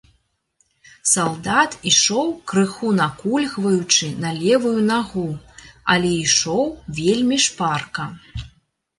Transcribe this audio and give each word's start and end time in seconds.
Салдат 1.09 1.75
ішоў 1.89 2.31
крыху 2.51 2.87
накульгваючы 2.99 4.09
на 4.23 4.31
левую 4.43 4.79
нагу, 4.91 5.27
але 5.97 6.11
ішоў 6.23 6.63
вельмі 7.01 7.37
шпарка. 7.45 8.07